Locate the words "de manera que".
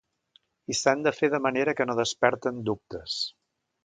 1.33-1.87